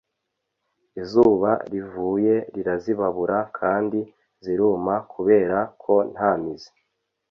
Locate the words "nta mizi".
6.13-6.71